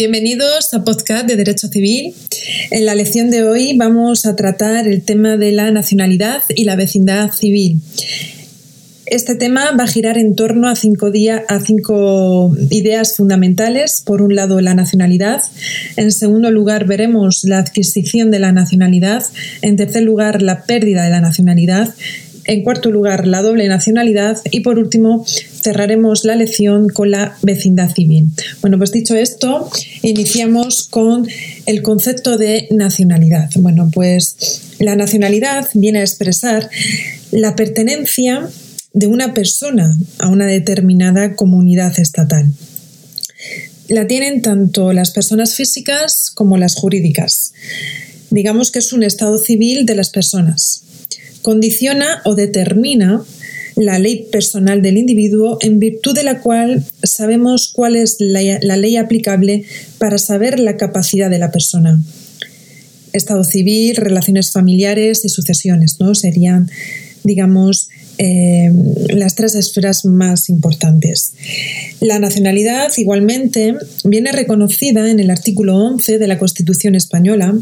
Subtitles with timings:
[0.00, 2.14] Bienvenidos a Podcast de Derecho Civil.
[2.70, 6.74] En la lección de hoy vamos a tratar el tema de la nacionalidad y la
[6.74, 7.82] vecindad civil.
[9.04, 11.12] Este tema va a girar en torno a cinco,
[11.48, 14.02] a cinco ideas fundamentales.
[14.02, 15.42] Por un lado, la nacionalidad.
[15.96, 19.22] En segundo lugar, veremos la adquisición de la nacionalidad.
[19.60, 21.94] En tercer lugar, la pérdida de la nacionalidad.
[22.46, 24.38] En cuarto lugar, la doble nacionalidad.
[24.50, 25.26] Y por último,
[25.62, 28.28] cerraremos la lección con la vecindad civil.
[28.60, 29.70] Bueno, pues dicho esto,
[30.02, 31.28] iniciamos con
[31.66, 33.50] el concepto de nacionalidad.
[33.56, 34.36] Bueno, pues
[34.78, 36.70] la nacionalidad viene a expresar
[37.30, 38.48] la pertenencia
[38.92, 42.52] de una persona a una determinada comunidad estatal.
[43.88, 47.52] La tienen tanto las personas físicas como las jurídicas.
[48.30, 50.84] Digamos que es un estado civil de las personas.
[51.42, 53.24] Condiciona o determina
[53.80, 58.96] la ley personal del individuo en virtud de la cual sabemos cuál es la, ley
[58.96, 59.64] aplicable
[59.98, 61.98] para saber la capacidad de la persona.
[63.14, 66.14] Estado civil, relaciones familiares y sucesiones, ¿no?
[66.14, 66.70] Serían,
[67.24, 68.70] digamos, eh,
[69.08, 71.32] las tres esferas más importantes.
[72.00, 77.54] La nacionalidad, igualmente, viene reconocida en el artículo 11 de la Constitución española,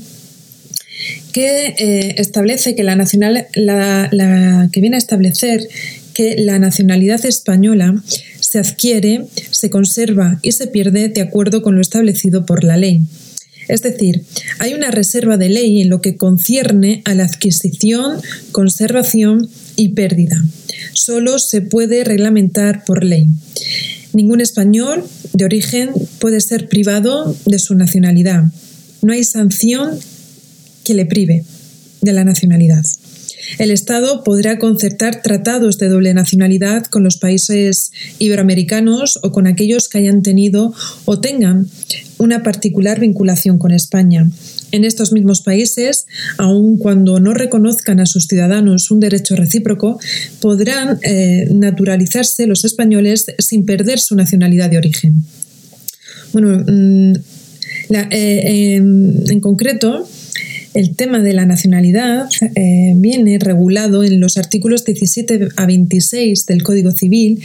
[1.32, 5.69] que eh, establece que la nacional, la, que viene a establecer
[6.19, 7.94] que la nacionalidad española
[8.41, 13.03] se adquiere, se conserva y se pierde de acuerdo con lo establecido por la ley.
[13.69, 14.25] Es decir,
[14.59, 18.20] hay una reserva de ley en lo que concierne a la adquisición,
[18.50, 20.42] conservación y pérdida.
[20.92, 23.28] Solo se puede reglamentar por ley.
[24.12, 25.04] Ningún español
[25.34, 28.42] de origen puede ser privado de su nacionalidad.
[29.03, 30.00] No hay sanción
[30.82, 31.44] que le prive
[32.00, 32.84] de la nacionalidad.
[33.56, 39.88] El Estado podrá concertar tratados de doble nacionalidad con los países iberoamericanos o con aquellos
[39.88, 40.75] que hayan tenido
[41.06, 41.69] o tengan
[42.19, 44.28] una particular vinculación con España.
[44.70, 49.98] En estos mismos países, aun cuando no reconozcan a sus ciudadanos un derecho recíproco,
[50.41, 55.25] podrán eh, naturalizarse los españoles sin perder su nacionalidad de origen.
[56.32, 57.12] Bueno, mm,
[58.10, 60.06] eh, en concreto,
[60.78, 66.62] el tema de la nacionalidad eh, viene regulado en los artículos 17 a 26 del
[66.62, 67.43] Código Civil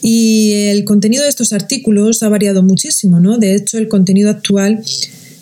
[0.00, 3.38] y el contenido de estos artículos ha variado muchísimo, ¿no?
[3.38, 4.80] De hecho, el contenido actual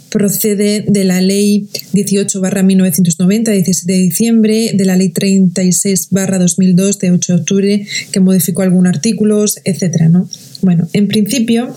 [0.08, 6.98] procede de la Ley 18 1990 de 17 de diciembre, de la Ley 36 2002
[7.00, 10.08] de 8 de octubre que modificó algunos artículos, etc.
[10.10, 10.26] ¿no?
[10.62, 11.76] Bueno, en principio,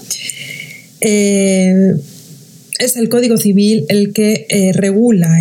[1.01, 1.95] eh,
[2.83, 5.39] es el Código Civil el que eh, regula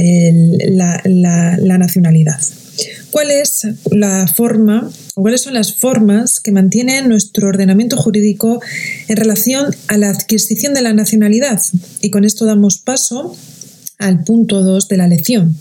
[0.69, 2.41] la, nacionalidad.
[3.10, 8.60] ¿Cuál es la forma o cuáles son las formas que mantiene nuestro ordenamiento jurídico
[9.08, 11.60] en relación a la adquisición de la nacionalidad?
[12.00, 13.36] Y con esto damos paso
[13.98, 15.56] al punto 2 de la lección.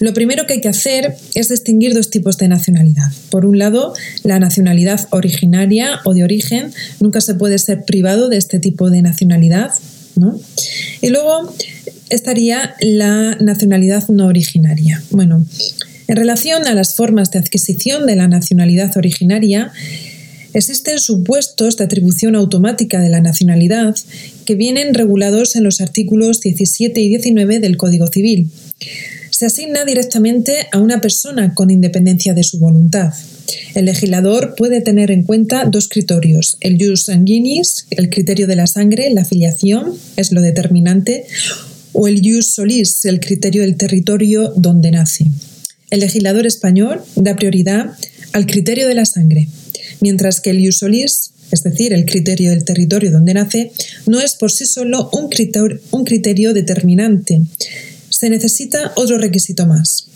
[0.00, 3.10] Lo primero que hay que hacer es distinguir dos tipos de nacionalidad.
[3.30, 6.72] Por un lado, la nacionalidad originaria o de origen.
[7.00, 9.72] Nunca se puede ser privado de este tipo de nacionalidad.
[11.02, 11.52] Y luego
[12.10, 15.02] estaría la nacionalidad no originaria.
[15.10, 15.44] Bueno,
[16.08, 19.72] en relación a las formas de adquisición de la nacionalidad originaria,
[20.54, 23.94] existen supuestos de atribución automática de la nacionalidad
[24.44, 28.50] que vienen regulados en los artículos 17 y 19 del Código Civil.
[29.30, 33.12] Se asigna directamente a una persona con independencia de su voluntad.
[33.74, 38.66] El legislador puede tener en cuenta dos criterios, el jus sanguinis, el criterio de la
[38.66, 41.26] sangre, la filiación, es lo determinante,
[41.92, 45.26] o el jus solis, el criterio del territorio donde nace.
[45.90, 47.92] El legislador español da prioridad
[48.32, 49.48] al criterio de la sangre,
[50.00, 53.72] mientras que el jus solis, es decir, el criterio del territorio donde nace,
[54.06, 57.40] no es por sí solo un criterio, un criterio determinante.
[58.08, 60.06] Se necesita otro requisito más.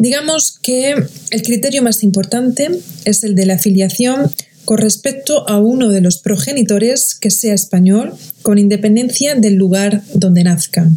[0.00, 0.94] Digamos que
[1.30, 2.70] el criterio más importante
[3.04, 4.32] es el de la afiliación
[4.64, 10.42] con respecto a uno de los progenitores que sea español, con independencia del lugar donde
[10.42, 10.90] nazca.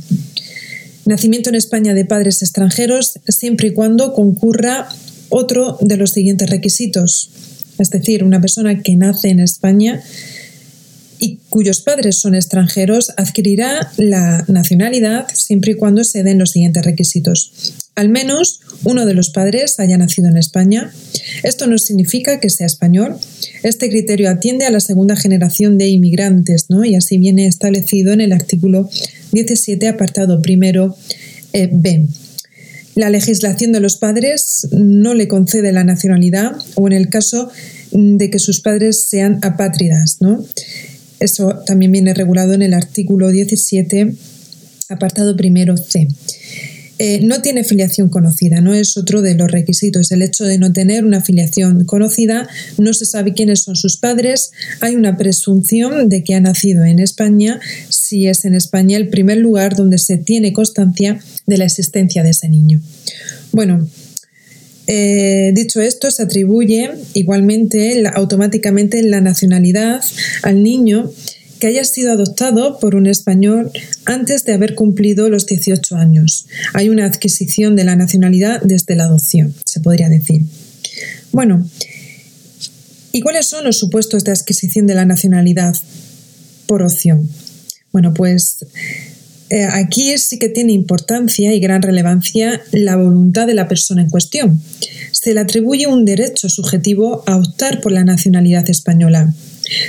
[1.05, 4.87] Nacimiento en España de padres extranjeros siempre y cuando concurra
[5.27, 7.29] otro de los siguientes requisitos.
[7.79, 10.01] Es decir, una persona que nace en España
[11.23, 16.83] y cuyos padres son extranjeros adquirirá la nacionalidad siempre y cuando se den los siguientes
[16.83, 17.73] requisitos.
[17.95, 20.91] Al menos uno de los padres haya nacido en España.
[21.43, 23.15] Esto no significa que sea español.
[23.61, 26.83] Este criterio atiende a la segunda generación de inmigrantes, ¿no?
[26.83, 28.89] Y así viene establecido en el artículo
[29.31, 30.97] 17, apartado primero
[31.53, 32.05] eh, B.
[32.95, 37.49] La legislación de los padres no le concede la nacionalidad o en el caso
[37.93, 40.43] de que sus padres sean apátridas, ¿no?
[41.19, 44.13] Eso también viene regulado en el artículo 17,
[44.89, 46.07] apartado primero C.
[46.99, 50.11] Eh, no tiene filiación conocida, no es otro de los requisitos.
[50.11, 54.51] El hecho de no tener una filiación conocida, no se sabe quiénes son sus padres,
[54.79, 59.39] hay una presunción de que ha nacido en España, si es en España el primer
[59.39, 62.79] lugar donde se tiene constancia de la existencia de ese niño.
[63.51, 63.87] Bueno,
[64.87, 70.03] eh, dicho esto, se atribuye igualmente automáticamente la nacionalidad
[70.41, 71.11] al niño
[71.59, 73.71] que haya sido adoptado por un español
[74.05, 76.45] antes de haber cumplido los 18 años.
[76.73, 80.41] Hay una adquisición de la nacionalidad desde la adopción, se podría decir.
[81.31, 81.65] Bueno,
[83.13, 85.73] ¿y cuáles son los supuestos de adquisición de la nacionalidad
[86.67, 87.29] por opción?
[87.93, 88.65] Bueno, pues
[89.53, 94.09] eh, aquí sí que tiene importancia y gran relevancia la voluntad de la persona en
[94.09, 94.61] cuestión.
[95.11, 99.33] Se le atribuye un derecho subjetivo a optar por la nacionalidad española.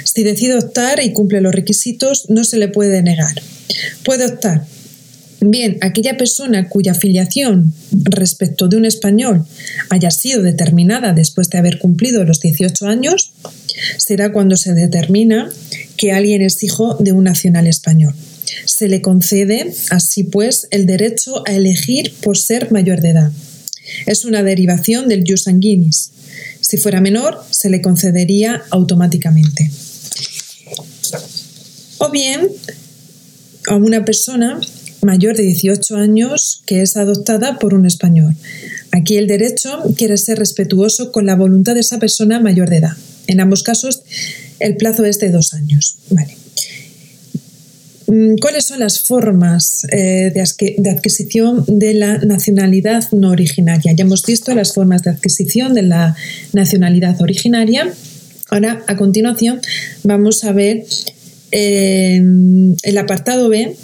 [0.05, 3.35] Si decide optar y cumple los requisitos, no se le puede negar.
[4.05, 4.67] Puede optar
[5.47, 9.45] Bien, aquella persona cuya filiación respecto de un español
[9.91, 13.33] haya sido determinada después de haber cumplido los 18 años,
[13.99, 15.51] será cuando se determina
[15.99, 18.15] que alguien es hijo de un nacional español.
[18.65, 23.33] Se le concede, así pues, el derecho a elegir por ser mayor de edad.
[24.07, 26.11] Es una derivación del jus sanguinis.
[26.61, 29.71] Si fuera menor, se le concedería automáticamente.
[31.99, 32.49] O bien,
[33.69, 34.61] a una persona
[35.03, 38.35] mayor de 18 años que es adoptada por un español.
[38.91, 42.97] Aquí el derecho quiere ser respetuoso con la voluntad de esa persona mayor de edad.
[43.27, 44.03] En ambos casos,
[44.61, 45.97] el plazo es de dos años.
[46.11, 46.44] Vale.
[48.07, 53.93] Mm, ¿Cuáles son las formas eh, de adquisición de la nacionalidad no originaria?
[53.93, 56.17] Ya hemos visto las formas de adquisición de la
[56.53, 57.93] nacionalidad originaria.
[58.51, 59.61] Ahora, a continuación,
[60.03, 60.85] vamos a ver
[61.51, 62.23] eh,
[62.83, 63.75] el apartado B,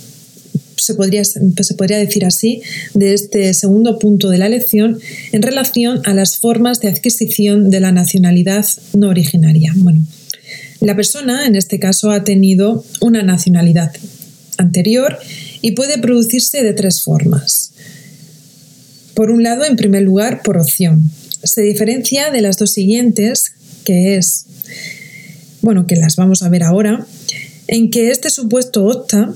[0.76, 2.62] se podría, se podría decir así,
[2.94, 4.98] de este segundo punto de la lección
[5.32, 9.72] en relación a las formas de adquisición de la nacionalidad no originaria.
[9.76, 10.02] Bueno,
[10.80, 13.92] la persona, en este caso, ha tenido una nacionalidad
[14.56, 15.18] anterior
[15.60, 17.72] y puede producirse de tres formas.
[19.14, 21.10] Por un lado, en primer lugar, por opción.
[21.42, 23.52] Se diferencia de las dos siguientes,
[23.84, 24.46] que es,
[25.60, 27.06] bueno, que las vamos a ver ahora,
[27.66, 29.34] en que este supuesto opta,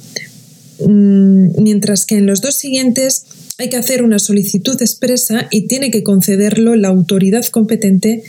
[0.81, 3.25] mm, mientras que en los dos siguientes
[3.59, 8.25] hay que hacer una solicitud expresa y tiene que concederlo la autoridad competente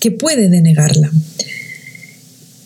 [0.00, 1.12] que puede denegarla.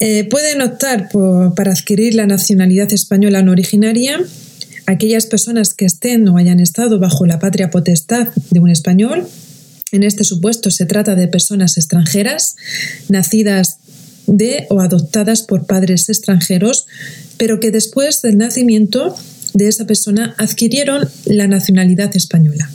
[0.00, 1.09] Eh, pueden optar
[1.56, 4.21] para adquirir la nacionalidad española no originaria
[4.89, 9.29] aquellas personas que estén o hayan estado bajo la patria potestad de un español.
[9.93, 12.56] En este supuesto se trata de personas extranjeras,
[13.08, 13.79] nacidas
[14.27, 16.87] de o adoptadas por padres extranjeros,
[17.37, 19.15] pero que después del nacimiento
[19.53, 22.70] de esa persona adquirieron la nacionalidad española.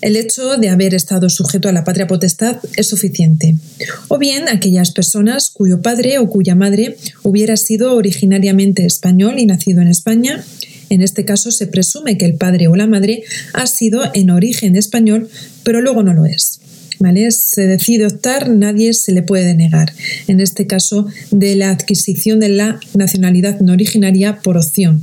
[0.00, 3.56] El hecho de haber estado sujeto a la patria potestad es suficiente.
[4.06, 9.82] O bien aquellas personas cuyo padre o cuya madre hubiera sido originariamente español y nacido
[9.82, 10.44] en España.
[10.88, 14.76] En este caso se presume que el padre o la madre ha sido en origen
[14.76, 15.28] español,
[15.64, 16.60] pero luego no lo es.
[17.00, 17.30] ¿Vale?
[17.30, 19.92] Se decide optar, nadie se le puede negar.
[20.26, 25.02] En este caso, de la adquisición de la nacionalidad no originaria por opción.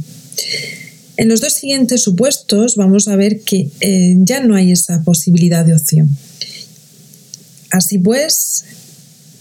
[1.18, 5.66] En los dos siguientes supuestos vamos a ver que eh, ya no hay esa posibilidad
[5.66, 6.10] de opción.
[7.72, 8.66] Así pues,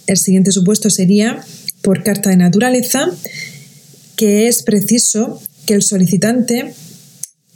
[0.07, 1.45] el siguiente supuesto sería
[1.83, 3.11] por carta de naturaleza,
[4.17, 6.75] que es preciso que el solicitante,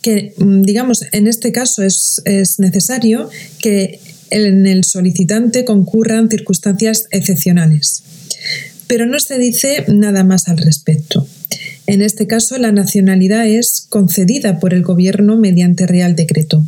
[0.03, 7.07] que mm, digamos en este caso es, es necesario que en el solicitante concurran circunstancias
[7.11, 8.03] excepcionales.
[8.87, 11.27] Pero no se dice nada más al respecto.
[11.89, 16.63] En este caso, la nacionalidad es concedida por el Gobierno mediante Real Decreto.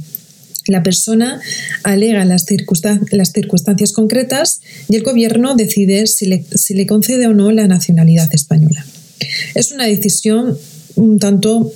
[0.66, 1.42] La persona
[1.82, 8.34] alega las, circunstancias concretas y el Gobierno decide si le, concede o no la nacionalidad
[8.34, 8.86] española.
[9.54, 10.56] Es una decisión
[10.94, 11.70] un tanto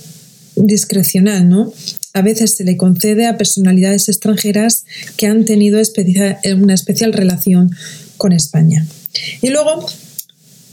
[0.55, 1.71] discrecional, ¿no?
[2.13, 4.85] A veces se le concede a personalidades extranjeras
[5.17, 5.79] que han tenido
[6.57, 7.69] una especial relación
[8.17, 8.87] con España.
[9.43, 9.85] Y luego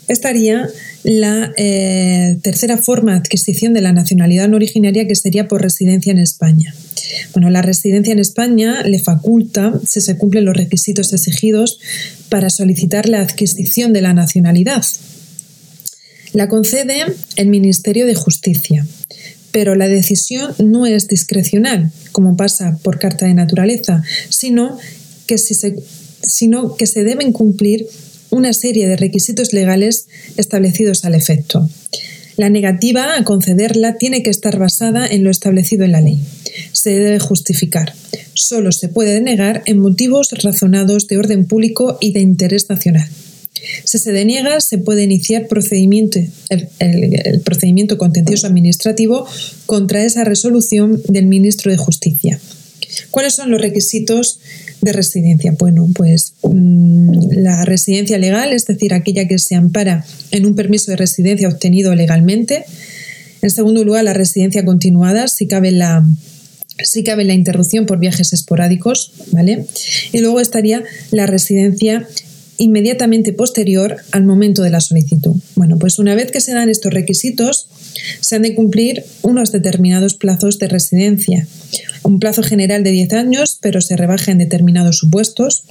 [0.08, 0.70] estaría
[1.04, 6.12] la eh, tercera forma de adquisición de la nacionalidad no originaria que sería por residencia
[6.12, 6.74] en España.
[7.32, 11.80] Bueno, la residencia en España le faculta, si se cumplen los requisitos exigidos,
[12.28, 14.84] para solicitar la adquisición de la nacionalidad.
[16.32, 17.04] La concede
[17.36, 18.86] el Ministerio de Justicia,
[19.50, 24.78] pero la decisión no es discrecional, como pasa por carta de naturaleza, sino
[25.26, 25.76] que, si se,
[26.22, 27.86] sino que se deben cumplir
[28.32, 31.68] una serie de requisitos legales establecidos al efecto.
[32.36, 36.18] La negativa a concederla tiene que estar basada en lo establecido en la ley.
[36.72, 37.94] Se debe justificar.
[38.34, 43.08] Solo se puede denegar en motivos razonados de orden público y de interés nacional.
[43.84, 49.26] Si se deniega, se puede iniciar procedimiento, el, procedimiento contencioso administrativo
[49.66, 52.40] contra esa resolución del ministro de Justicia.
[53.10, 54.40] ¿Cuáles son los requisitos
[54.80, 55.54] de residencia?
[55.58, 56.91] Bueno, pues mm,
[57.74, 62.64] residencia legal, es decir, aquella que se ampara en un permiso de residencia obtenido legalmente.
[63.42, 66.04] En segundo lugar, la residencia continuada, si cabe la,
[66.84, 69.66] si cabe la interrupción por viajes esporádicos, ¿vale?
[70.12, 72.06] Y luego estaría la residencia
[72.58, 75.34] inmediatamente posterior al momento de la solicitud.
[75.56, 77.68] Bueno, pues una vez que se dan estos requisitos,
[78.20, 81.46] se han de cumplir unos determinados plazos de residencia.
[82.04, 85.64] Un plazo general de 10 años, pero se rebaja en determinados supuestos.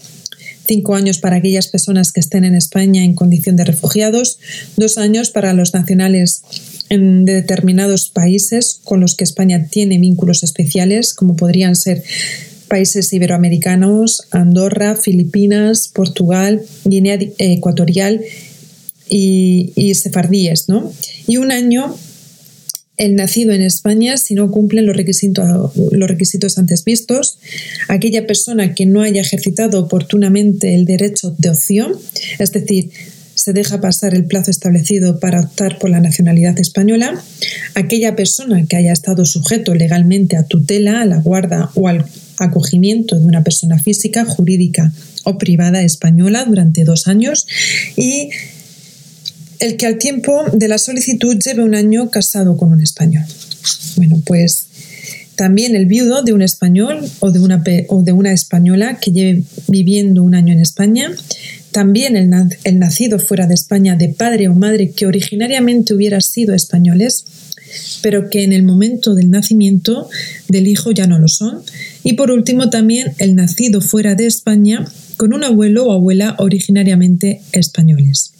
[0.67, 4.39] Cinco años para aquellas personas que estén en España en condición de refugiados,
[4.77, 6.43] dos años para los nacionales
[6.89, 12.03] de determinados países con los que España tiene vínculos especiales, como podrían ser
[12.67, 18.21] países iberoamericanos, Andorra, Filipinas, Portugal, Guinea Ecuatorial
[19.09, 20.91] y, sefardíes, ¿no?
[21.27, 21.95] Y un año
[22.97, 27.39] el nacido en España si no cumplen los requisitos, los requisitos antes vistos,
[27.87, 31.93] aquella persona que no haya ejercitado oportunamente el derecho de opción,
[32.37, 32.91] es decir,
[33.33, 37.23] se deja pasar el plazo establecido para optar por la nacionalidad española,
[37.73, 42.05] aquella persona que haya estado sujeto legalmente a tutela, a la guarda o al
[42.37, 44.91] acogimiento de una persona física, jurídica
[45.23, 47.47] o privada española durante dos años.
[47.95, 48.29] Y
[49.61, 53.23] el que al tiempo de la solicitud lleve un año casado con un español.
[53.95, 54.65] Bueno, pues
[55.35, 59.43] también el viudo de un español o de una, o de una española que lleve
[59.67, 61.11] viviendo un año en España,
[61.71, 62.31] también el,
[62.63, 67.25] el nacido fuera de España de padre o madre que originariamente hubiera sido españoles,
[68.01, 70.09] pero que en el momento del nacimiento
[70.47, 71.61] del hijo ya no lo son.
[72.03, 74.85] Y por último también el nacido fuera de España
[75.17, 78.33] con un abuelo o abuela originariamente españoles.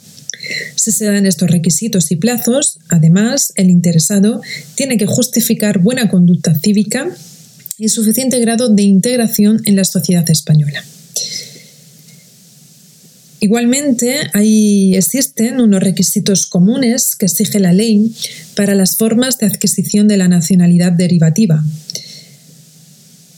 [0.75, 4.41] Si se dan estos requisitos y plazos, además, el interesado
[4.75, 7.09] tiene que justificar buena conducta cívica
[7.77, 10.83] y suficiente grado de integración en la sociedad española.
[13.43, 18.13] Igualmente, ahí existen unos requisitos comunes que exige la ley
[18.55, 21.63] para las formas de adquisición de la nacionalidad derivativa.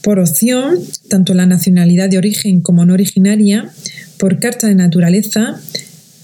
[0.02, 3.72] Por opción, tanto la nacionalidad de origen como no originaria,
[4.18, 5.58] por carta de naturaleza,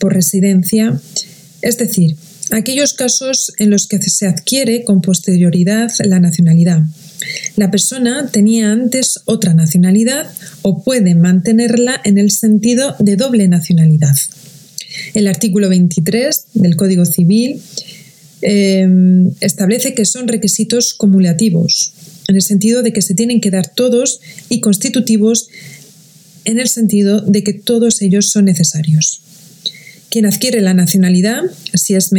[0.00, 1.00] por residencia,
[1.62, 2.16] es decir,
[2.50, 6.82] aquellos casos en los que se adquiere con posterioridad la nacionalidad.
[7.56, 10.26] La persona tenía antes otra nacionalidad
[10.62, 14.16] o puede mantenerla en el sentido de doble nacionalidad.
[15.14, 17.60] El artículo 23 del Código Civil
[18.42, 21.92] em, establece que son requisitos cumulativos,
[22.26, 25.48] en el sentido de que se tienen que dar todos y constitutivos
[26.46, 29.20] en el sentido de que todos ellos son necesarios.
[30.10, 31.42] Quien adquiere la nacionalidad,
[31.74, 32.10] si es,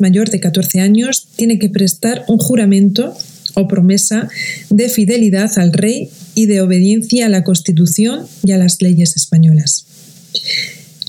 [0.00, 3.16] mayor de 14 años, tiene que prestar un juramento
[3.54, 4.28] o promesa
[4.68, 9.86] de fidelidad al rey y de obediencia a la Constitución y a las leyes españolas.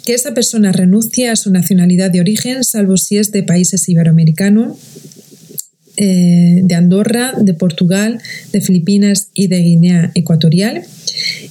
[0.06, 4.78] Que esa persona renuncie a su nacionalidad de origen, salvo si es de países iberoamericanos,
[5.98, 8.22] eh, de Andorra, de Portugal,
[8.54, 10.84] de Filipinas y de Guinea Ecuatorial,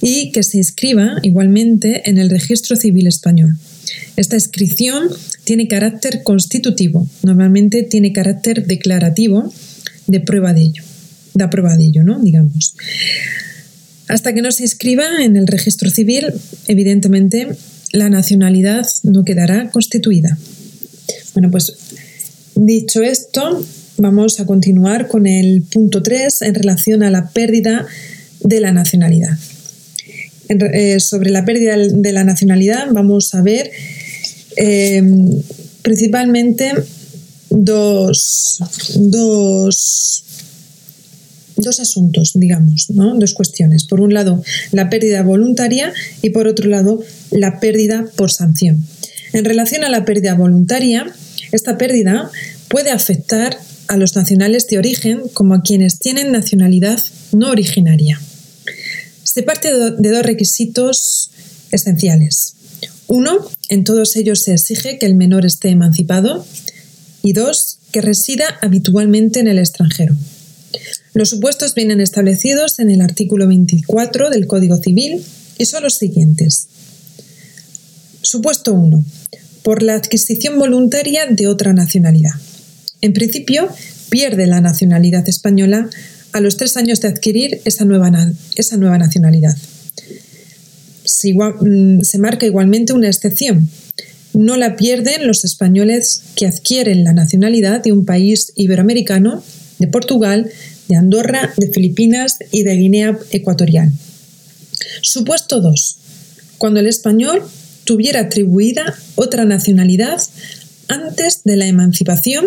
[0.01, 3.57] y que se inscriba igualmente en el registro civil español.
[4.15, 5.09] Esta inscripción
[5.43, 9.51] tiene carácter constitutivo, normalmente tiene carácter declarativo
[10.07, 10.83] de prueba de ello,
[11.33, 12.19] da prueba de ello, ¿no?
[12.19, 12.75] Digamos.
[14.07, 16.33] Hasta que no se inscriba en el registro civil,
[16.67, 17.47] evidentemente
[17.93, 20.37] la nacionalidad no quedará constituida.
[21.33, 21.73] Bueno, pues
[22.55, 23.65] dicho esto,
[23.97, 27.87] vamos a continuar con el punto 3 en relación a la pérdida
[28.43, 29.37] de la nacionalidad.
[30.59, 33.71] Eh, sobre la pérdida de la nacionalidad vamos a ver
[34.57, 35.01] eh,
[35.81, 36.73] principalmente
[37.49, 38.59] dos,
[38.95, 40.23] dos,
[41.55, 43.17] dos asuntos, digamos, ¿no?
[43.17, 43.85] dos cuestiones.
[43.85, 48.85] Por un lado, la pérdida voluntaria y por otro lado, la pérdida por sanción.
[49.33, 51.05] En relación a la pérdida voluntaria,
[51.53, 52.29] esta pérdida
[52.67, 58.19] puede afectar a los nacionales de origen como a quienes tienen nacionalidad no originaria.
[59.33, 61.31] Se parte de dos requisitos
[61.71, 62.55] esenciales.
[63.07, 66.45] Uno, en todos ellos se exige que el menor esté emancipado
[67.23, 70.17] y dos, que resida habitualmente en el extranjero.
[71.13, 75.23] Los supuestos vienen establecidos en el artículo 24 del Código Civil
[75.57, 76.67] y son los siguientes.
[78.21, 79.01] Supuesto 1.
[79.63, 82.33] Por la adquisición voluntaria de otra nacionalidad.
[82.99, 83.69] En principio,
[84.09, 85.89] pierde la nacionalidad española
[86.33, 88.11] a los tres años de adquirir esa nueva,
[88.55, 89.55] esa nueva nacionalidad.
[91.23, 93.69] Mm, se marca igualmente una excepción.
[94.33, 99.43] No la pierden los españoles que adquieren la nacionalidad de un país iberoamericano,
[99.79, 100.49] de Portugal,
[100.87, 103.91] de Andorra, de Filipinas y de Guinea Ecuatorial.
[105.01, 105.97] Supuesto 2.
[106.57, 107.43] Cuando el español
[107.83, 110.21] tuviera atribuida otra nacionalidad
[110.87, 112.45] antes de la emancipación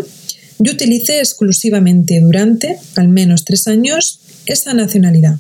[0.62, 5.38] y utilice exclusivamente durante al menos tres años esa nacionalidad.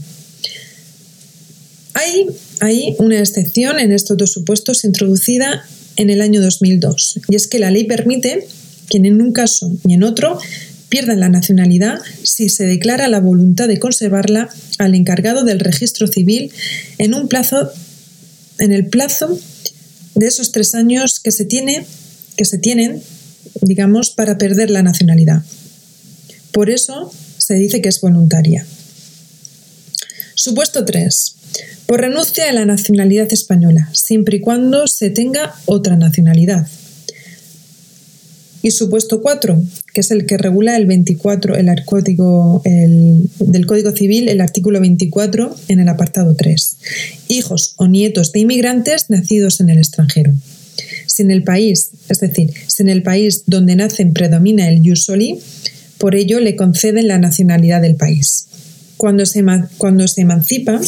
[1.94, 2.26] Hay,
[2.60, 5.64] hay una excepción en estos dos supuestos introducida
[5.96, 8.46] en el año 2002, y es que la ley permite
[8.88, 10.38] que en un caso y en otro
[10.88, 16.52] pierdan la nacionalidad si se declara la voluntad de conservarla al encargado del registro civil
[16.98, 17.70] en un plazo
[18.58, 19.38] en el plazo
[20.14, 21.86] de esos tres años que se tiene
[22.36, 23.02] que se tienen
[23.62, 25.42] digamos para perder la nacionalidad
[26.52, 28.66] por eso se dice que es voluntaria
[30.34, 31.34] supuesto 3
[31.86, 36.66] por renuncia a la nacionalidad española, siempre y cuando se tenga otra nacionalidad.
[38.62, 44.28] Y supuesto 4, que es el que regula el 24, el código del Código Civil,
[44.28, 46.76] el artículo 24 en el apartado 3.
[47.28, 50.32] Hijos o nietos de inmigrantes nacidos en el extranjero.
[51.06, 55.38] Si en el país, es decir, si en el país donde nacen predomina el soli,
[55.98, 58.46] por ello le conceden la nacionalidad del país.
[58.96, 59.44] Cuando se,
[59.78, 60.80] cuando se emancipa,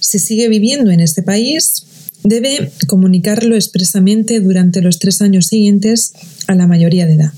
[0.00, 1.86] si sigue viviendo en este país,
[2.22, 6.12] debe comunicarlo expresamente durante los tres años siguientes
[6.46, 7.32] a la mayoría de edad.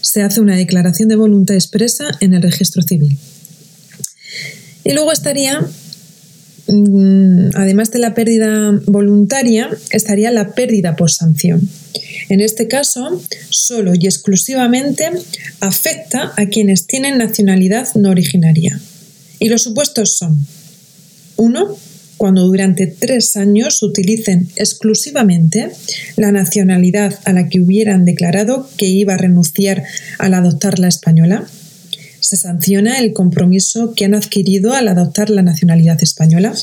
[0.00, 3.18] Se hace una declaración de voluntad expresa en el registro civil.
[4.84, 5.60] Y luego estaría,
[7.54, 11.68] además de la pérdida voluntaria, estaría la pérdida por sanción.
[12.28, 15.10] En este caso, solo y exclusivamente
[15.60, 18.80] afecta a quienes tienen nacionalidad no originaria.
[19.38, 20.46] Y los supuestos son,
[21.36, 21.76] uno,
[22.16, 25.70] cuando durante tres años utilicen exclusivamente
[26.16, 29.82] la nacionalidad a la que hubieran declarado que iba a renunciar
[30.18, 31.46] al adoptar la española.
[32.24, 36.54] Se sanciona el compromiso que han adquirido al adoptar la nacionalidad española.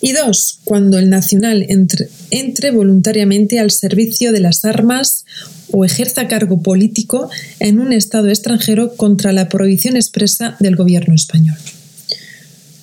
[0.00, 5.26] Y dos, cuando el nacional entre, voluntariamente al servicio de las armas
[5.70, 11.56] o ejerza cargo político en un Estado extranjero contra la prohibición expresa del gobierno español.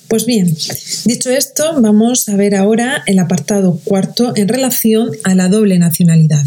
[0.08, 0.56] Pues bien,
[1.04, 6.46] dicho esto, vamos a ver ahora el apartado cuarto en relación a la doble nacionalidad.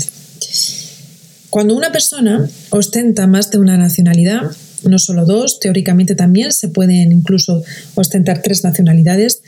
[1.51, 4.43] Cuando una persona ostenta más de una nacionalidad,
[4.83, 7.61] no solo dos, teóricamente también se pueden incluso
[7.93, 9.41] ostentar tres nacionalidades,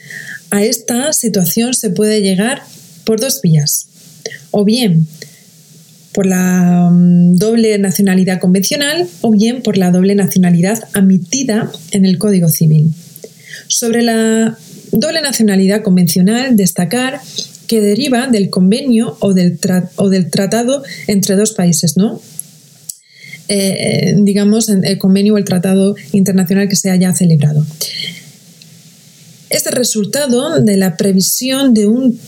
[0.52, 2.62] a esta situación se puede llegar
[3.06, 3.88] por dos vías.
[4.52, 5.08] O bien
[6.12, 12.18] por la mm, doble nacionalidad convencional o bien por la doble nacionalidad admitida en el
[12.18, 12.94] Código Civil.
[13.70, 14.58] Sobre la
[14.92, 17.22] doble nacionalidad convencional, destacar
[17.74, 19.58] que deriva del convenio o del,
[19.96, 22.22] o del tratado entre dos países, ¿no?
[23.48, 27.66] Eh, digamos, el convenio o el tratado internacional que se haya celebrado.
[29.50, 32.20] Es el resultado de la previsión de un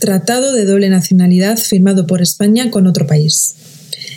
[0.00, 3.54] tratado de doble nacionalidad firmado por España con otro país.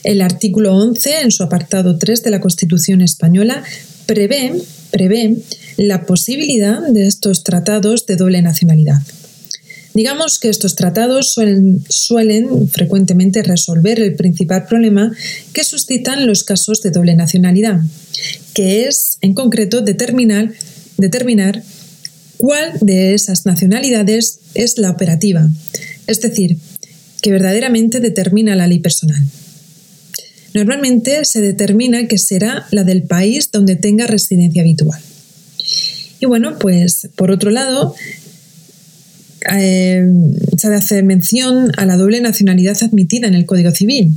[0.03, 3.63] El artículo 11, en su apartado 3 de la Constitución española,
[4.05, 4.51] prevé,
[4.91, 5.37] prevé
[5.77, 9.01] la posibilidad de estos tratados de doble nacionalidad.
[9.93, 15.11] Digamos que estos tratados suelen, suelen, frecuentemente resolver el principal problema
[15.53, 17.79] que suscitan los casos de doble nacionalidad,
[18.53, 20.51] que es, en concreto, determinar,
[20.97, 21.63] determinar
[22.37, 25.47] cuál de esas nacionalidades es la operativa,
[26.07, 26.57] es decir,
[27.21, 29.23] que verdaderamente determina la ley personal.
[30.53, 35.01] Normalmente se determina que será la del país donde tenga residencia habitual.
[36.19, 37.95] Y bueno, pues por otro lado,
[39.51, 40.05] eh,
[40.57, 44.13] se hace mención a la doble nacionalidad admitida en el Código Civil,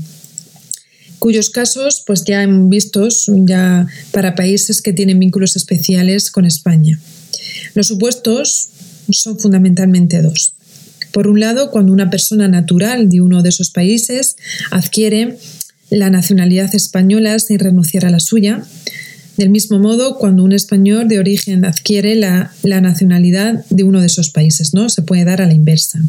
[1.19, 7.01] cuyos casos pues ya hemos visto ya para países que tienen vínculos especiales con España.
[7.75, 8.71] Los supuestos
[9.11, 10.55] son fundamentalmente dos.
[11.13, 14.37] Por un lado, cuando una persona natural de uno de esos países
[14.71, 15.39] adquiere
[15.91, 18.65] la nacionalidad española sin renunciar a la suya,
[19.37, 24.31] del mismo modo, cuando un español de origen adquiere la, nacionalidad de uno de esos
[24.31, 24.89] países, ¿no?
[24.89, 26.01] Se puede dar a la inversa.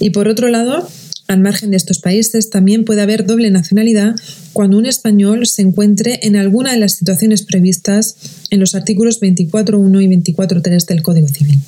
[0.00, 0.88] Y por otro lado,
[1.28, 4.14] al margen de estos países, también puede haber doble nacionalidad
[4.52, 8.16] cuando un español se encuentre en alguna de las situaciones previstas
[8.50, 11.60] en los artículos 24.1 y 24.3 del Código Civil.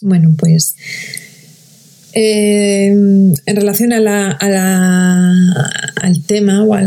[0.00, 0.76] Bueno, pues
[2.12, 4.06] Eh, en relación al
[6.26, 6.82] tema o a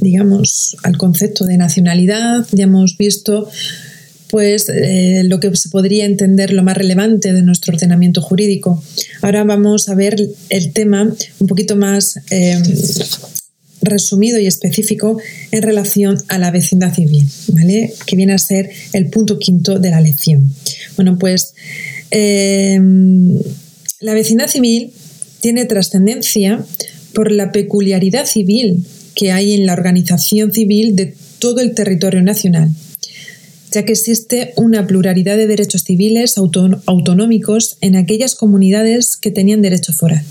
[0.00, 3.48] digamos, al concepto de nacionalidad, ya hemos visto
[4.28, 8.82] pues eh, lo que se podría entender lo más relevante de nuestro ordenamiento jurídico.
[9.20, 10.16] Ahora vamos a ver
[10.48, 12.60] el tema un poquito más eh,
[13.82, 15.18] resumido y específico
[15.50, 17.92] en relación a la vecindad civil, ¿vale?
[18.06, 20.50] Que viene a ser el punto quinto de la lección.
[20.96, 21.54] Bueno, pues
[24.02, 24.92] la vecindad civil
[25.40, 26.64] tiene trascendencia
[27.14, 28.84] por la peculiaridad civil
[29.14, 32.70] que hay en la organización civil de todo el territorio nacional
[33.72, 39.92] ya que existe una pluralidad de derechos civiles autonómicos en aquellas comunidades que tenían derecho
[39.92, 40.22] foral.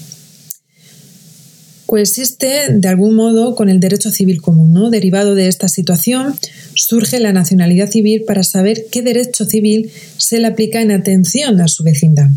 [1.88, 4.90] Coexiste de algún modo con el derecho civil común, ¿no?
[4.90, 6.36] Derivado de esta situación,
[6.76, 11.68] surge la nacionalidad civil para saber qué derecho civil se le aplica en atención a
[11.68, 12.30] su vecindad.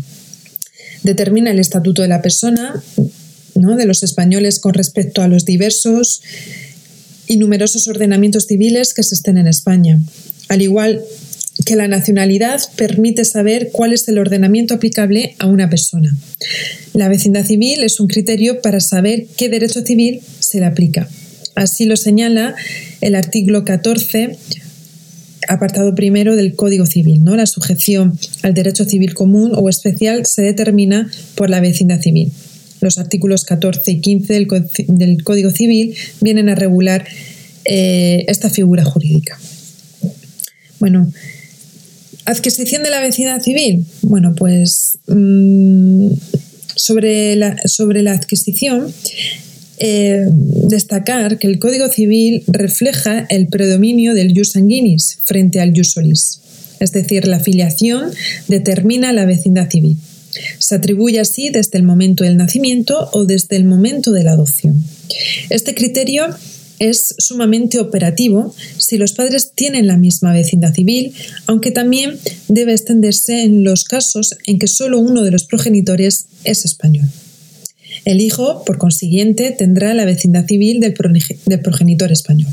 [1.05, 2.83] Determina el estatuto de la persona,
[3.55, 3.75] ¿no?
[3.77, 6.21] de los españoles con respecto a los diversos
[7.27, 9.99] y numerosos ordenamientos civiles que existen en España
[10.47, 11.03] al igual
[11.65, 16.15] que la nacionalidad permite saber cuál es el ordenamiento aplicable a una persona.
[16.93, 21.09] La vecindad civil es un criterio para saber qué derecho civil se le aplica.
[21.55, 22.55] Así lo señala
[22.99, 24.37] el artículo 14,
[25.47, 27.23] apartado primero del Código Civil.
[27.23, 27.35] ¿no?
[27.35, 32.31] La sujeción al derecho civil común o especial se determina por la vecindad civil.
[32.81, 34.47] Los artículos 14 y 15
[34.87, 37.05] del, Código Civil vienen a regular
[37.65, 39.39] eh, esta figura jurídica.
[40.79, 41.11] Bueno,
[42.25, 43.85] adquisición de la vecindad civil.
[44.01, 46.09] Bueno, pues mm,
[46.75, 48.93] sobre, la, sobre la adquisición,
[49.77, 55.91] eh, destacar que el Código Civil refleja el predominio del jus sanguinis frente al jus
[55.91, 56.39] solis,
[56.79, 58.11] es decir, la filiación
[58.47, 59.97] determina la vecindad civil.
[60.59, 64.83] Se atribuye así desde el momento del nacimiento o desde el momento de la adopción.
[65.49, 66.27] Este criterio
[66.79, 71.13] es sumamente operativo si los padres tienen la misma vecindad civil,
[71.45, 76.65] aunque también debe extenderse en los casos en que solo uno de los progenitores es
[76.65, 77.09] español.
[78.05, 82.51] El hijo, por consiguiente, tendrá la vecindad civil del, progenitor español.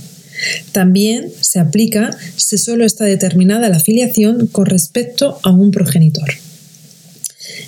[0.72, 6.28] También se aplica si solo está determinada la filiación con respecto a un progenitor.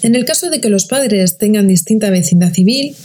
[0.03, 2.97] En el caso de que los padres tengan distinta vecindad civil,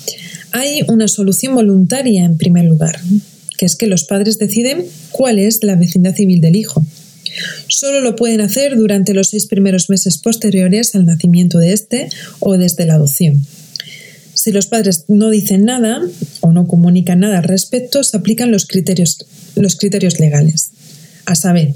[0.51, 2.99] hay una solución voluntaria en primer lugar,
[3.57, 6.85] que es que los padres deciden cuál es la vecindad civil del hijo.
[7.67, 12.57] Solo lo pueden hacer durante los seis primeros meses posteriores al nacimiento de este o
[12.57, 13.45] desde la adopción.
[14.39, 16.01] Si los padres no dicen nada
[16.39, 19.25] o no comunican nada al respecto, se aplican los criterios,
[19.55, 20.69] los criterios legales.
[21.25, 21.73] A saber,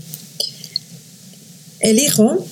[1.82, 2.48] el hijo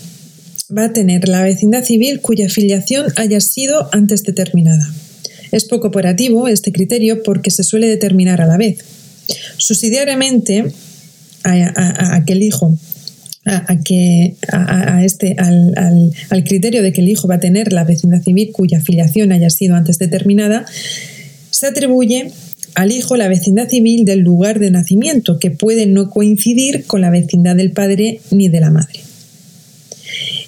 [0.77, 4.85] va a tener la vecindad civil cuya filiación haya sido antes determinada.
[5.53, 8.79] Es poco operativo este criterio porque se suele determinar a la vez.
[9.55, 10.73] Subsidiariamente
[11.45, 12.77] a, aquel hijo
[13.45, 15.73] a, que, a, este, al,
[16.29, 19.49] al, criterio de que el hijo va a tener la vecindad civil cuya filiación haya
[19.49, 20.65] sido antes determinada,
[21.49, 22.31] se atribuye
[22.75, 27.09] al hijo la vecindad civil del lugar de nacimiento, que puede no coincidir con la
[27.09, 28.99] vecindad del padre ni de la madre.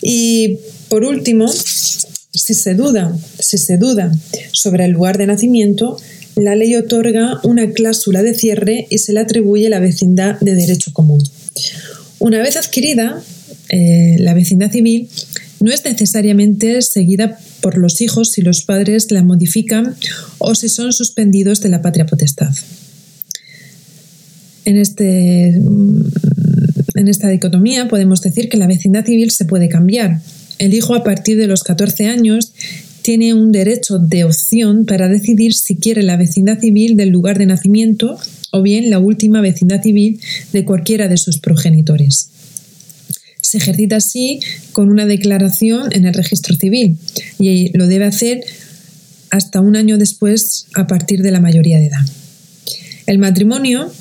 [0.02, 4.12] Y por último, si se duda, si se duda
[4.52, 5.98] sobre el lugar de nacimiento,
[6.36, 10.92] la ley otorga una cláusula de cierre y se le atribuye la vecindad de derecho
[10.94, 11.24] común.
[12.24, 13.22] Una vez adquirida,
[13.68, 15.10] eh, la vecindad civil
[15.60, 19.94] no es necesariamente seguida por los hijos si los padres la modifican
[20.38, 22.56] o si son suspendidos de la patria potestad.
[24.64, 30.22] En, este, en esta dicotomía podemos decir que la vecindad civil se puede cambiar.
[30.60, 32.54] El hijo a partir de los 14 años
[33.02, 37.48] tiene un derecho de opción para decidir si quiere la vecindad civil del lugar de
[37.48, 38.18] nacimiento
[38.54, 40.20] o bien la última vecindad civil
[40.54, 42.30] de cualquiera de sus progenitores.
[43.42, 44.40] Se ejercita así
[44.72, 46.98] con una declaración en el registro civil
[47.40, 48.44] y lo debe hacer
[49.32, 52.06] hasta un año después a partir de la mayoría de edad.
[53.08, 53.92] El matrimonio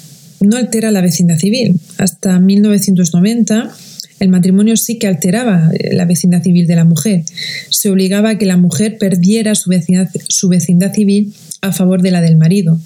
[0.41, 1.81] no altera la vecindad civil.
[1.97, 3.75] Hasta 1990
[4.21, 7.25] el matrimonio sí que alteraba eh, la vecindad civil de la mujer.
[7.71, 12.13] Se obligaba a que la mujer perdiera su vecindad, su vecindad civil a favor de
[12.13, 12.79] la del marido.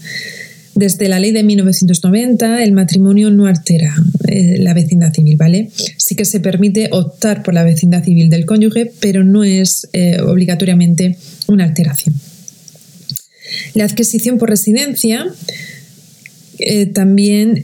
[0.76, 3.96] Desde la ley de 1990, el matrimonio no altera
[4.28, 5.70] eh, la vecindad civil, ¿vale?
[5.96, 10.20] Sí que se permite optar por la vecindad civil del cónyuge, pero no es eh,
[10.20, 11.16] obligatoriamente
[11.48, 12.14] una alteración.
[13.74, 15.26] La adquisición por residencia
[16.94, 17.62] también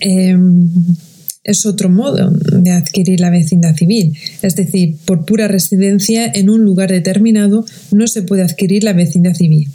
[1.44, 6.64] es otro modo de adquirir la vecindad civil, es decir, por pura residencia en un
[6.64, 9.68] lugar determinado no se puede adquirir la vecindad civil.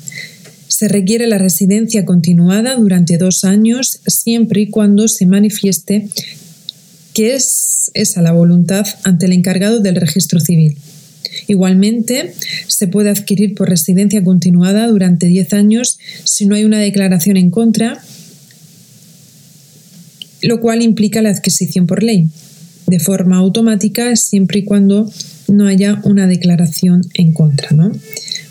[0.77, 6.07] Se requiere la residencia continuada durante dos años siempre y cuando se manifieste
[7.15, 10.77] que es esa la voluntad ante el encargado del registro civil.
[11.47, 12.35] Igualmente,
[12.67, 17.49] se puede adquirir por residencia continuada durante 10 años si no hay una declaración en
[17.49, 17.99] contra
[20.43, 22.29] lo cual implica la adquisición por ley,
[22.85, 25.11] de forma automática siempre y cuando
[25.47, 27.69] no haya una declaración en contra.
[27.71, 27.91] ¿no?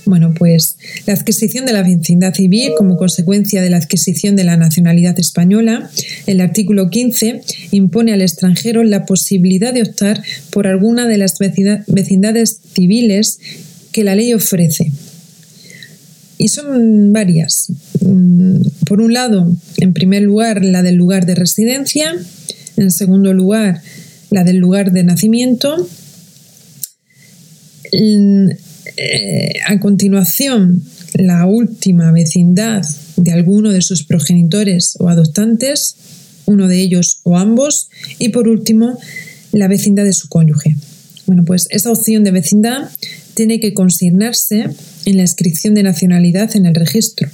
[0.06, 4.56] Bueno, pues la adquisición de la vecindad civil como consecuencia de la adquisición de la
[4.56, 5.90] nacionalidad española,
[6.26, 7.42] el artículo 15
[7.72, 13.40] impone al extranjero la posibilidad de optar por alguna de las vecindades civiles
[13.90, 14.92] que la ley ofrece,
[16.38, 17.72] y son varias.
[18.00, 22.14] Mm, por un lado, en primer lugar, la del lugar de residencia,
[22.76, 23.82] en segundo lugar,
[24.30, 25.88] la del lugar de nacimiento.
[28.96, 30.82] Eh, a continuación,
[31.14, 32.82] la última vecindad
[33.16, 35.96] de alguno de sus progenitores o adoptantes,
[36.46, 38.98] uno de ellos o ambos, y por último,
[39.52, 40.76] la vecindad de su cónyuge.
[41.26, 42.90] Bueno, pues esa opción de vecindad
[43.34, 44.66] tiene que consignarse
[45.04, 47.28] en la inscripción de nacionalidad en el registro.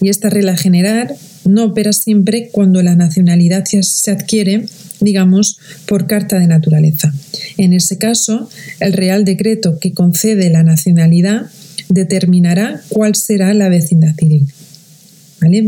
[0.00, 4.66] Y esta regla general no opera siempre cuando la nacionalidad se adquiere,
[5.00, 7.12] digamos, por carta de naturaleza.
[7.56, 11.46] En ese caso, el Real Decreto que concede la nacionalidad
[11.88, 14.46] determinará cuál será la vecindad civil.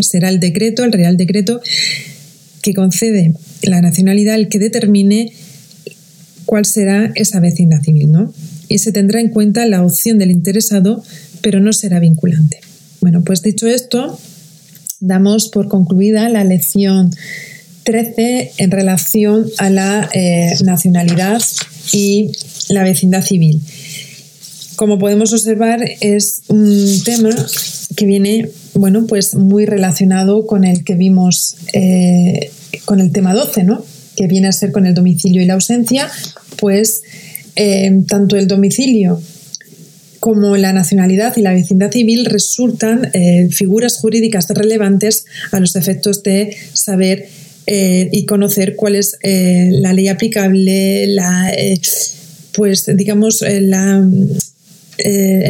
[0.00, 1.60] Será el decreto, el Real Decreto
[2.62, 5.32] que concede la nacionalidad el que determine
[6.46, 8.32] cuál será esa vecindad civil, ¿no?
[8.68, 11.02] y se tendrá en cuenta la opción del interesado,
[11.40, 12.60] pero no será vinculante.
[13.00, 14.18] Bueno, pues dicho esto,
[15.00, 17.10] damos por concluida la lección
[17.84, 21.42] 13 en relación a la eh, nacionalidad
[21.92, 22.30] y
[22.68, 23.62] la vecindad civil.
[24.76, 27.30] Como podemos observar, es un tema
[27.96, 32.50] que viene, bueno, pues muy relacionado con el que vimos eh,
[32.84, 33.84] con el tema 12, ¿no?
[34.16, 36.08] Que viene a ser con el domicilio y la ausencia,
[36.58, 37.02] pues
[37.56, 39.20] eh, tanto el domicilio
[40.28, 46.22] como la nacionalidad y la vecindad civil resultan eh, figuras jurídicas relevantes a los efectos
[46.22, 47.30] de saber
[47.66, 51.08] eh, y conocer cuál es la ley aplicable,
[52.52, 53.70] pues digamos, el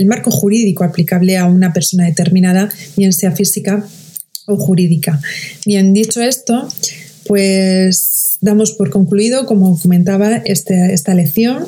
[0.07, 3.85] marco jurídico aplicable a una persona determinada, bien sea física
[4.47, 5.21] o jurídica.
[5.67, 6.69] Bien, dicho esto,
[7.27, 11.67] pues damos por concluido, como comentaba, este, esta lección.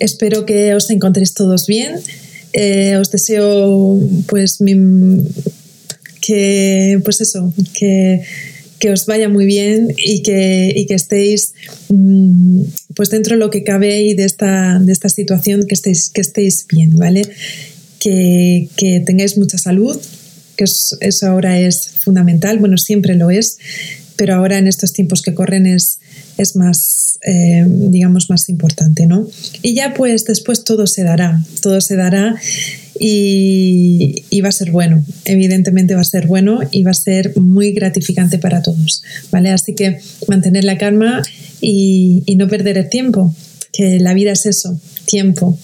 [0.00, 2.00] Espero que os encontréis todos bien.
[2.52, 4.58] Eh, os deseo, pues,
[6.20, 8.22] que, pues eso, que,
[8.90, 11.52] os vaya muy bien y que, que estéis,
[11.90, 12.62] mm,
[12.94, 16.22] pues, dentro de lo que cabe y de esta, de esta situación, que estéis, que
[16.22, 17.22] estéis bien, ¿vale?
[17.98, 18.68] Que,
[19.04, 20.00] tengáis mucha salud,
[20.56, 23.58] que eso ahora es fundamental, bueno, siempre lo es,
[24.16, 25.98] pero ahora en estos tiempos que corren es,
[26.36, 29.26] es más, eh, digamos, más importante, ¿no?
[29.62, 32.34] Y ya pues después todo se dará, todo se dará
[32.98, 37.72] y, va a ser bueno, evidentemente va a ser bueno y va a ser muy
[37.72, 39.50] gratificante para todos, ¿vale?
[39.50, 41.22] Así que mantener la calma
[41.60, 43.34] y, y no perder el tiempo,
[43.72, 45.58] que la vida es eso, tiempo.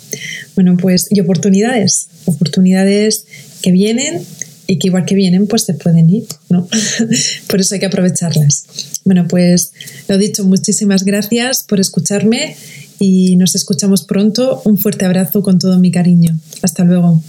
[0.54, 3.24] Bueno, pues y oportunidades, oportunidades
[3.62, 4.22] que vienen
[4.66, 6.68] y que igual que vienen, pues se pueden ir, ¿no?
[7.48, 8.66] por eso hay que aprovecharlas.
[9.04, 9.72] Bueno, pues
[10.08, 12.56] lo dicho, muchísimas gracias por escucharme
[12.98, 14.62] y nos escuchamos pronto.
[14.64, 16.38] Un fuerte abrazo con todo mi cariño.
[16.62, 17.22] Hasta luego.